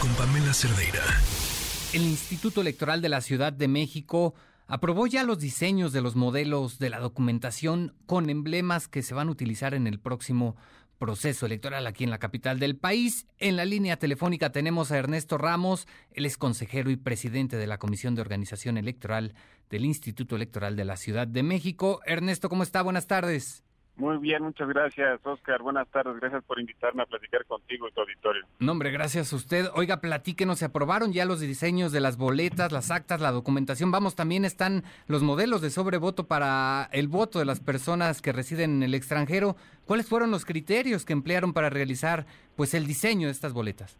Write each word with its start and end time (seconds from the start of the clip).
Con 0.00 0.14
Pamela. 0.14 0.52
El 1.92 2.02
Instituto 2.02 2.60
Electoral 2.60 3.02
de 3.02 3.08
la 3.08 3.20
Ciudad 3.20 3.52
de 3.52 3.66
México 3.66 4.32
aprobó 4.68 5.08
ya 5.08 5.24
los 5.24 5.40
diseños 5.40 5.92
de 5.92 6.00
los 6.00 6.14
modelos 6.14 6.78
de 6.78 6.88
la 6.88 7.00
documentación 7.00 7.96
con 8.06 8.30
emblemas 8.30 8.86
que 8.86 9.02
se 9.02 9.12
van 9.12 9.26
a 9.26 9.32
utilizar 9.32 9.74
en 9.74 9.88
el 9.88 9.98
próximo 9.98 10.54
proceso 11.00 11.46
electoral 11.46 11.84
aquí 11.88 12.04
en 12.04 12.10
la 12.10 12.18
capital 12.18 12.60
del 12.60 12.76
país. 12.76 13.26
En 13.38 13.56
la 13.56 13.64
línea 13.64 13.96
telefónica 13.96 14.52
tenemos 14.52 14.92
a 14.92 14.98
Ernesto 14.98 15.36
Ramos, 15.36 15.88
él 16.12 16.24
es 16.24 16.38
consejero 16.38 16.92
y 16.92 16.96
presidente 16.96 17.56
de 17.56 17.66
la 17.66 17.78
Comisión 17.78 18.14
de 18.14 18.22
Organización 18.22 18.78
Electoral 18.78 19.34
del 19.68 19.84
Instituto 19.84 20.36
Electoral 20.36 20.76
de 20.76 20.84
la 20.84 20.96
Ciudad 20.96 21.26
de 21.26 21.42
México. 21.42 22.02
Ernesto, 22.06 22.48
¿cómo 22.48 22.62
está? 22.62 22.82
Buenas 22.82 23.08
tardes. 23.08 23.64
Muy 23.96 24.18
bien, 24.18 24.42
muchas 24.42 24.68
gracias, 24.68 25.24
Oscar. 25.24 25.62
Buenas 25.62 25.86
tardes, 25.88 26.16
gracias 26.18 26.42
por 26.44 26.58
invitarme 26.58 27.04
a 27.04 27.06
platicar 27.06 27.44
contigo 27.46 27.86
y 27.88 27.92
tu 27.92 28.00
auditorio. 28.00 28.44
No, 28.58 28.72
hombre, 28.72 28.90
gracias 28.90 29.32
a 29.32 29.36
usted. 29.36 29.66
Oiga, 29.74 30.00
platíquenos, 30.00 30.58
se 30.58 30.64
aprobaron 30.64 31.12
ya 31.12 31.24
los 31.24 31.38
diseños 31.38 31.92
de 31.92 32.00
las 32.00 32.16
boletas, 32.16 32.72
las 32.72 32.90
actas, 32.90 33.20
la 33.20 33.30
documentación. 33.30 33.92
Vamos, 33.92 34.16
también 34.16 34.44
están 34.44 34.82
los 35.06 35.22
modelos 35.22 35.60
de 35.60 35.70
sobrevoto 35.70 36.26
para 36.26 36.88
el 36.90 37.06
voto 37.06 37.38
de 37.38 37.44
las 37.44 37.60
personas 37.60 38.20
que 38.20 38.32
residen 38.32 38.78
en 38.78 38.82
el 38.82 38.94
extranjero. 38.94 39.54
¿Cuáles 39.86 40.08
fueron 40.08 40.32
los 40.32 40.44
criterios 40.44 41.04
que 41.04 41.12
emplearon 41.12 41.52
para 41.52 41.70
realizar 41.70 42.26
pues 42.56 42.74
el 42.74 42.88
diseño 42.88 43.28
de 43.28 43.32
estas 43.32 43.52
boletas? 43.52 43.96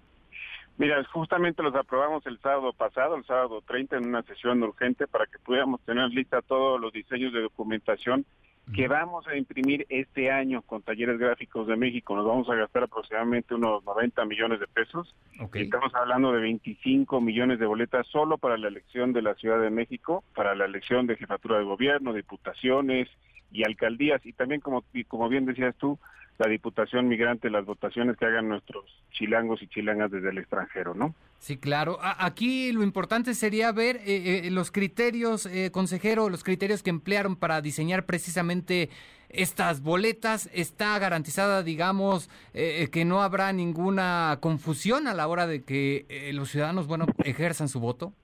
Mira, 0.76 1.04
justamente 1.04 1.62
los 1.62 1.74
aprobamos 1.76 2.26
el 2.26 2.40
sábado 2.40 2.72
pasado, 2.72 3.14
el 3.14 3.24
sábado 3.24 3.62
30, 3.64 3.98
en 3.98 4.08
una 4.08 4.24
sesión 4.24 4.60
urgente 4.64 5.06
para 5.06 5.26
que 5.26 5.38
pudiéramos 5.38 5.80
tener 5.82 6.08
lista 6.10 6.42
todos 6.42 6.80
los 6.80 6.92
diseños 6.92 7.32
de 7.32 7.42
documentación 7.42 8.26
que 8.72 8.88
vamos 8.88 9.26
a 9.26 9.36
imprimir 9.36 9.86
este 9.88 10.30
año 10.30 10.62
con 10.62 10.82
Talleres 10.82 11.18
Gráficos 11.18 11.66
de 11.66 11.76
México. 11.76 12.16
Nos 12.16 12.26
vamos 12.26 12.48
a 12.48 12.54
gastar 12.54 12.84
aproximadamente 12.84 13.54
unos 13.54 13.84
90 13.84 14.24
millones 14.24 14.60
de 14.60 14.66
pesos. 14.66 15.14
Estamos 15.52 15.94
hablando 15.94 16.32
de 16.32 16.40
25 16.40 17.20
millones 17.20 17.58
de 17.58 17.66
boletas 17.66 18.06
solo 18.06 18.38
para 18.38 18.56
la 18.56 18.68
elección 18.68 19.12
de 19.12 19.22
la 19.22 19.34
Ciudad 19.34 19.60
de 19.60 19.70
México, 19.70 20.24
para 20.34 20.54
la 20.54 20.64
elección 20.64 21.06
de 21.06 21.16
jefatura 21.16 21.58
de 21.58 21.64
gobierno, 21.64 22.12
diputaciones 22.12 23.08
y 23.52 23.64
alcaldías. 23.64 24.24
Y 24.24 24.32
también, 24.32 24.60
como, 24.60 24.82
como 25.08 25.28
bien 25.28 25.44
decías 25.44 25.74
tú, 25.76 25.98
la 26.38 26.48
Diputación 26.48 27.06
Migrante, 27.06 27.50
las 27.50 27.64
votaciones 27.64 28.16
que 28.16 28.24
hagan 28.24 28.48
nuestros 28.48 28.84
chilangos 29.12 29.62
y 29.62 29.68
chilangas 29.68 30.10
desde 30.10 30.30
el 30.30 30.38
extranjero, 30.38 30.94
¿no? 30.94 31.14
Sí, 31.44 31.58
claro. 31.58 31.98
Aquí 32.00 32.72
lo 32.72 32.82
importante 32.82 33.34
sería 33.34 33.70
ver 33.70 33.96
eh, 33.96 34.46
eh, 34.46 34.50
los 34.50 34.70
criterios, 34.70 35.44
eh, 35.44 35.70
consejero, 35.70 36.30
los 36.30 36.42
criterios 36.42 36.82
que 36.82 36.88
emplearon 36.88 37.36
para 37.36 37.60
diseñar 37.60 38.06
precisamente 38.06 38.88
estas 39.28 39.82
boletas. 39.82 40.48
Está 40.54 40.98
garantizada, 40.98 41.62
digamos, 41.62 42.30
que 42.54 43.04
no 43.04 43.22
habrá 43.22 43.52
ninguna 43.52 44.38
confusión 44.40 45.06
a 45.06 45.12
la 45.12 45.28
hora 45.28 45.46
de 45.46 45.64
que 45.64 46.30
los 46.32 46.50
ciudadanos, 46.50 46.86
bueno, 46.86 47.04
ejerzan 47.24 47.68
su 47.68 47.78
voto. 47.78 48.14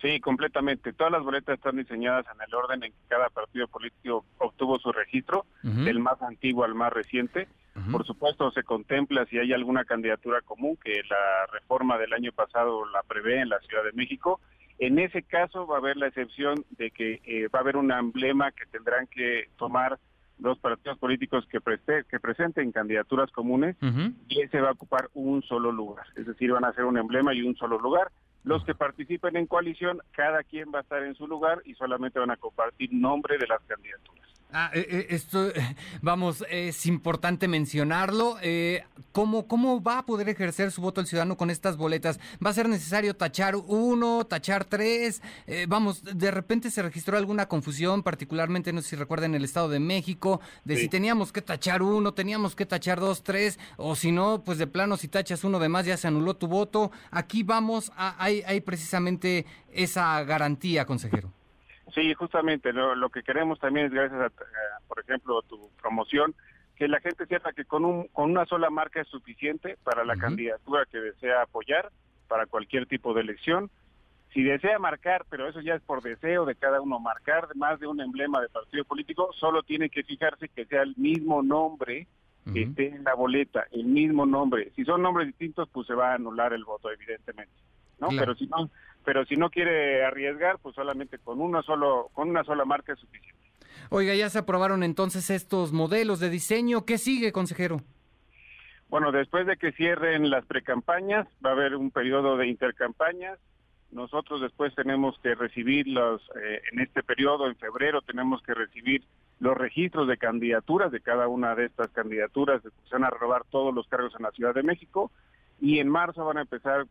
Sí, 0.00 0.20
completamente. 0.20 0.92
Todas 0.92 1.12
las 1.12 1.22
boletas 1.22 1.56
están 1.56 1.76
diseñadas 1.76 2.26
en 2.34 2.40
el 2.46 2.54
orden 2.54 2.82
en 2.82 2.92
que 2.92 2.98
cada 3.08 3.28
partido 3.30 3.68
político 3.68 4.24
obtuvo 4.38 4.78
su 4.78 4.92
registro, 4.92 5.46
del 5.62 5.98
más 5.98 6.20
antiguo 6.22 6.64
al 6.64 6.74
más 6.74 6.92
reciente. 6.92 7.48
Por 7.90 8.06
supuesto, 8.06 8.50
se 8.52 8.62
contempla 8.62 9.26
si 9.26 9.38
hay 9.38 9.52
alguna 9.52 9.84
candidatura 9.84 10.40
común, 10.42 10.78
que 10.82 11.02
la 11.08 11.46
reforma 11.52 11.98
del 11.98 12.12
año 12.12 12.32
pasado 12.32 12.86
la 12.86 13.02
prevé 13.02 13.40
en 13.40 13.48
la 13.48 13.58
Ciudad 13.60 13.82
de 13.82 13.92
México. 13.92 14.40
En 14.78 14.98
ese 14.98 15.22
caso 15.22 15.66
va 15.66 15.76
a 15.76 15.78
haber 15.78 15.96
la 15.96 16.08
excepción 16.08 16.64
de 16.70 16.90
que 16.90 17.20
eh, 17.24 17.48
va 17.48 17.60
a 17.60 17.62
haber 17.62 17.76
un 17.76 17.90
emblema 17.90 18.52
que 18.52 18.66
tendrán 18.66 19.06
que 19.06 19.48
tomar 19.56 19.98
los 20.38 20.58
partidos 20.58 20.98
políticos 20.98 21.46
que, 21.48 21.60
que 22.08 22.20
presenten 22.20 22.72
candidaturas 22.72 23.30
comunes 23.30 23.76
y 24.28 24.40
ese 24.40 24.60
va 24.60 24.70
a 24.70 24.72
ocupar 24.72 25.08
un 25.14 25.42
solo 25.42 25.70
lugar. 25.70 26.06
Es 26.16 26.26
decir, 26.26 26.52
van 26.52 26.64
a 26.64 26.72
ser 26.72 26.84
un 26.84 26.98
emblema 26.98 27.34
y 27.34 27.42
un 27.42 27.56
solo 27.56 27.78
lugar. 27.78 28.10
Los 28.44 28.62
que 28.64 28.74
participen 28.74 29.36
en 29.36 29.46
coalición, 29.46 30.00
cada 30.12 30.42
quien 30.42 30.70
va 30.72 30.80
a 30.80 30.82
estar 30.82 31.02
en 31.02 31.14
su 31.14 31.26
lugar 31.26 31.62
y 31.64 31.74
solamente 31.74 32.18
van 32.18 32.30
a 32.30 32.36
compartir 32.36 32.92
nombre 32.92 33.38
de 33.38 33.46
las 33.46 33.62
candidaturas. 33.62 34.33
Ah, 34.56 34.70
eh, 34.72 34.86
eh, 34.88 35.06
esto, 35.10 35.52
vamos, 36.00 36.44
es 36.48 36.86
importante 36.86 37.48
mencionarlo. 37.48 38.36
Eh, 38.40 38.84
¿cómo, 39.10 39.48
¿Cómo 39.48 39.82
va 39.82 39.98
a 39.98 40.06
poder 40.06 40.28
ejercer 40.28 40.70
su 40.70 40.80
voto 40.80 41.00
el 41.00 41.08
ciudadano 41.08 41.36
con 41.36 41.50
estas 41.50 41.76
boletas? 41.76 42.20
¿Va 42.44 42.50
a 42.50 42.54
ser 42.54 42.68
necesario 42.68 43.16
tachar 43.16 43.56
uno, 43.56 44.24
tachar 44.24 44.64
tres? 44.64 45.22
vamos, 45.66 46.04
de 46.04 46.30
repente 46.30 46.70
se 46.70 46.82
registró 46.82 47.16
alguna 47.18 47.46
confusión, 47.48 48.04
particularmente, 48.04 48.72
no 48.72 48.80
sé 48.80 48.90
si 48.90 48.96
recuerdan, 48.96 49.32
en 49.32 49.36
el 49.36 49.44
Estado 49.44 49.68
de 49.68 49.80
México, 49.80 50.40
de 50.64 50.76
si 50.76 50.88
teníamos 50.88 51.32
que 51.32 51.42
tachar 51.42 51.82
uno, 51.82 52.14
teníamos 52.14 52.54
que 52.54 52.64
tachar 52.64 53.00
dos, 53.00 53.24
tres, 53.24 53.58
o 53.76 53.96
si 53.96 54.12
no, 54.12 54.44
pues 54.44 54.58
de 54.58 54.68
plano, 54.68 54.96
si 54.96 55.08
tachas 55.08 55.42
uno 55.42 55.58
de 55.58 55.68
más, 55.68 55.84
ya 55.84 55.96
se 55.96 56.06
anuló 56.06 56.34
tu 56.34 56.46
voto. 56.46 56.92
Aquí 57.10 57.42
vamos, 57.42 57.90
a, 57.96 58.14
hay, 58.22 58.42
hay 58.46 58.60
precisamente 58.60 59.46
esa 59.72 60.22
garantía, 60.22 60.84
consejero. 60.84 61.32
Sí, 61.94 62.12
justamente 62.14 62.72
lo, 62.72 63.08
que 63.08 63.22
queremos 63.22 63.60
también 63.60 63.86
es 63.86 63.92
gracias 63.92 64.20
a, 64.20 64.30
por 64.88 64.98
ejemplo, 65.00 65.42
tu 65.42 65.70
promoción, 65.80 66.34
que 66.74 66.88
la 66.88 67.00
gente 67.00 67.26
sepa 67.26 67.52
que 67.52 67.64
con, 67.64 67.84
un, 67.84 68.08
con 68.08 68.30
una 68.30 68.46
sola 68.46 68.68
marca 68.68 69.00
es 69.00 69.08
suficiente 69.08 69.76
para 69.84 70.04
la 70.04 70.16
candidatura 70.16 70.86
que 70.90 70.98
desea 70.98 71.42
apoyar, 71.42 71.90
para 72.26 72.46
cualquier 72.46 72.86
tipo 72.86 73.14
de 73.14 73.20
elección. 73.20 73.70
Si 74.32 74.42
desea 74.42 74.80
marcar, 74.80 75.24
pero 75.30 75.48
eso 75.48 75.60
ya 75.60 75.74
es 75.74 75.82
por 75.82 76.02
deseo 76.02 76.44
de 76.44 76.56
cada 76.56 76.80
uno, 76.80 76.98
marcar 76.98 77.54
más 77.54 77.78
de 77.78 77.86
un 77.86 78.00
emblema 78.00 78.40
de 78.40 78.48
partido 78.48 78.84
político, 78.84 79.30
solo 79.38 79.62
tiene 79.62 79.88
que 79.88 80.02
fijarse 80.02 80.48
que 80.48 80.64
sea 80.64 80.82
el 80.82 80.96
mismo 80.96 81.42
nombre 81.42 82.08
que 82.52 82.62
esté 82.62 82.88
en 82.88 83.04
la 83.04 83.14
boleta, 83.14 83.66
el 83.70 83.84
mismo 83.84 84.26
nombre. 84.26 84.70
Si 84.76 84.84
son 84.84 85.00
nombres 85.00 85.28
distintos, 85.28 85.68
pues 85.70 85.86
se 85.86 85.94
va 85.94 86.10
a 86.10 86.14
anular 86.16 86.52
el 86.52 86.64
voto, 86.64 86.90
evidentemente. 86.90 87.54
¿no? 88.00 88.08
Pero 88.08 88.34
si 88.34 88.46
no, 88.46 88.68
pero 89.04 89.24
si 89.26 89.36
no 89.36 89.50
quiere 89.50 90.04
arriesgar, 90.04 90.58
pues 90.58 90.74
solamente 90.74 91.18
con 91.18 91.40
una 91.40 91.62
solo 91.62 92.10
con 92.12 92.30
una 92.30 92.44
sola 92.44 92.64
marca 92.64 92.92
es 92.92 92.98
suficiente. 92.98 93.38
Oiga, 93.90 94.14
ya 94.14 94.30
se 94.30 94.38
aprobaron 94.38 94.82
entonces 94.82 95.30
estos 95.30 95.72
modelos 95.72 96.20
de 96.20 96.30
diseño. 96.30 96.84
¿Qué 96.84 96.98
sigue, 96.98 97.32
consejero? 97.32 97.82
Bueno, 98.88 99.12
después 99.12 99.46
de 99.46 99.56
que 99.56 99.72
cierren 99.72 100.30
las 100.30 100.46
precampañas, 100.46 101.26
va 101.44 101.50
a 101.50 101.52
haber 101.52 101.74
un 101.74 101.90
periodo 101.90 102.36
de 102.36 102.46
intercampañas. 102.46 103.38
Nosotros 103.90 104.40
después 104.40 104.74
tenemos 104.74 105.18
que 105.20 105.34
recibir 105.34 105.86
los, 105.86 106.20
eh, 106.42 106.60
en 106.72 106.80
este 106.80 107.02
periodo, 107.02 107.46
en 107.46 107.56
febrero, 107.56 108.02
tenemos 108.02 108.42
que 108.42 108.54
recibir 108.54 109.04
los 109.38 109.56
registros 109.56 110.08
de 110.08 110.16
candidaturas 110.16 110.90
de 110.90 111.00
cada 111.00 111.28
una 111.28 111.54
de 111.54 111.66
estas 111.66 111.90
candidaturas. 111.90 112.62
Se 112.62 112.94
van 112.94 113.04
a 113.04 113.10
robar 113.10 113.44
todos 113.50 113.74
los 113.74 113.86
cargos 113.88 114.14
en 114.16 114.22
la 114.22 114.32
Ciudad 114.32 114.54
de 114.54 114.62
México 114.62 115.10
y 115.60 115.78
en 115.78 115.88
marzo 115.88 116.24
van 116.24 116.38
a 116.38 116.42
empezar 116.42 116.86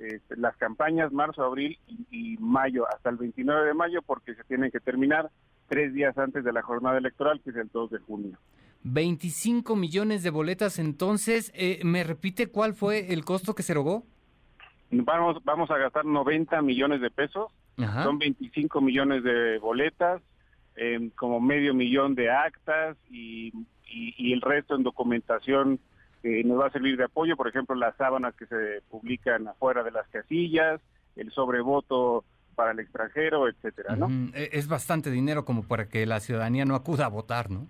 este, 0.00 0.36
las 0.36 0.56
campañas, 0.56 1.12
marzo, 1.12 1.44
abril 1.44 1.78
y, 2.10 2.36
mayo, 2.38 2.86
hasta 2.88 3.10
el 3.10 3.16
29 3.16 3.68
de 3.68 3.74
mayo, 3.74 4.02
porque 4.02 4.34
se 4.34 4.44
tienen 4.44 4.70
que 4.70 4.80
terminar 4.80 5.30
tres 5.68 5.92
días 5.94 6.16
antes 6.18 6.44
de 6.44 6.52
la 6.52 6.62
jornada 6.62 6.98
electoral, 6.98 7.40
que 7.42 7.50
es 7.50 7.56
el 7.56 7.68
2 7.72 7.90
de 7.90 7.98
junio. 8.00 8.38
25 8.84 9.76
millones 9.76 10.22
de 10.22 10.30
boletas, 10.30 10.78
entonces, 10.78 11.52
eh, 11.54 11.80
¿me 11.84 12.04
repite 12.04 12.48
cuál 12.48 12.74
fue 12.74 13.12
el 13.12 13.24
costo 13.24 13.54
que 13.54 13.62
se 13.62 13.74
rogó? 13.74 14.04
Vamos, 14.90 15.42
vamos 15.44 15.70
a 15.70 15.76
gastar 15.76 16.04
90 16.04 16.62
millones 16.62 17.00
de 17.00 17.10
pesos, 17.10 17.52
son 18.02 18.18
25 18.18 18.80
millones 18.80 19.22
de 19.22 19.58
boletas, 19.58 20.20
como 21.14 21.40
medio 21.40 21.74
millón 21.74 22.14
de 22.14 22.30
actas 22.30 22.96
y, 23.08 23.52
y 23.84 24.32
el 24.32 24.40
resto 24.40 24.74
en 24.74 24.82
documentación 24.82 25.78
que 26.22 26.42
nos 26.44 26.60
va 26.60 26.66
a 26.66 26.70
servir 26.70 26.96
de 26.96 27.04
apoyo, 27.04 27.36
por 27.36 27.48
ejemplo, 27.48 27.74
las 27.74 27.96
sábanas 27.96 28.34
que 28.34 28.46
se 28.46 28.82
publican 28.90 29.48
afuera 29.48 29.82
de 29.82 29.90
las 29.90 30.08
casillas, 30.08 30.80
el 31.16 31.30
sobrevoto 31.32 32.24
para 32.54 32.72
el 32.72 32.80
extranjero, 32.80 33.48
etcétera, 33.48 33.94
¿no? 33.96 34.08
E, 34.34 34.50
es 34.52 34.66
bastante 34.66 35.10
dinero 35.10 35.44
como 35.44 35.62
para 35.62 35.88
que 35.88 36.06
la 36.06 36.20
ciudadanía 36.20 36.64
no 36.64 36.74
acuda 36.74 37.06
a 37.06 37.08
votar, 37.08 37.50
¿no? 37.50 37.68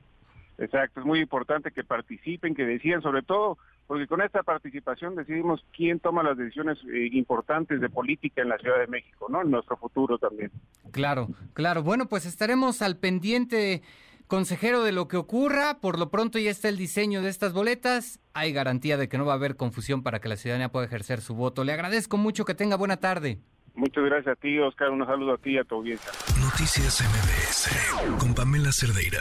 Exacto, 0.56 1.00
es 1.00 1.06
muy 1.06 1.20
importante 1.20 1.70
que 1.70 1.84
participen, 1.84 2.54
que 2.54 2.64
decidan, 2.64 3.02
sobre 3.02 3.22
todo 3.22 3.58
porque 3.86 4.06
con 4.06 4.20
esta 4.20 4.42
participación 4.42 5.14
decidimos 5.14 5.64
quién 5.74 5.98
toma 5.98 6.22
las 6.22 6.36
decisiones 6.36 6.78
eh, 6.92 7.08
importantes 7.12 7.80
de 7.80 7.88
política 7.88 8.42
en 8.42 8.50
la 8.50 8.58
Ciudad 8.58 8.78
de 8.78 8.86
México, 8.86 9.28
¿no? 9.30 9.40
En 9.40 9.50
nuestro 9.50 9.78
futuro 9.78 10.18
también. 10.18 10.50
Claro, 10.90 11.28
claro. 11.54 11.82
Bueno, 11.82 12.06
pues 12.06 12.26
estaremos 12.26 12.82
al 12.82 12.98
pendiente 12.98 13.82
consejero 14.28 14.84
de 14.84 14.92
lo 14.92 15.08
que 15.08 15.16
ocurra. 15.16 15.80
Por 15.80 15.98
lo 15.98 16.10
pronto 16.10 16.38
ya 16.38 16.50
está 16.50 16.68
el 16.68 16.76
diseño 16.76 17.22
de 17.22 17.30
estas 17.30 17.52
boletas. 17.52 18.20
Hay 18.34 18.52
garantía 18.52 18.96
de 18.96 19.08
que 19.08 19.18
no 19.18 19.26
va 19.26 19.32
a 19.32 19.36
haber 19.36 19.56
confusión 19.56 20.02
para 20.02 20.20
que 20.20 20.28
la 20.28 20.36
ciudadanía 20.36 20.68
pueda 20.68 20.86
ejercer 20.86 21.20
su 21.20 21.34
voto. 21.34 21.64
Le 21.64 21.72
agradezco 21.72 22.16
mucho 22.16 22.44
que 22.44 22.54
tenga 22.54 22.76
buena 22.76 22.98
tarde. 22.98 23.40
Muchas 23.74 24.04
gracias 24.04 24.36
a 24.36 24.40
ti, 24.40 24.58
Oscar. 24.58 24.90
Un 24.90 25.04
saludo 25.06 25.34
a 25.34 25.38
ti 25.38 25.50
y 25.50 25.58
a 25.58 25.64
tu 25.64 25.76
audiencia. 25.76 26.10
Noticias 26.40 27.00
MBS 27.00 28.18
con 28.18 28.34
Pamela 28.34 28.70
Cerdeira. 28.72 29.20